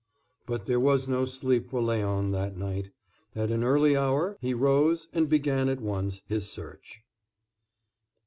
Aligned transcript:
But 0.47 0.65
there 0.65 0.79
was 0.79 1.07
no 1.07 1.25
sleep 1.25 1.67
for 1.67 1.79
Léon 1.79 2.31
that 2.31 2.57
night. 2.57 2.89
At 3.35 3.51
an 3.51 3.63
early 3.63 3.95
hour 3.95 4.35
he 4.41 4.51
rose 4.51 5.07
and 5.13 5.29
began 5.29 5.69
at 5.69 5.79
once 5.79 6.23
his 6.27 6.49
search. 6.51 7.01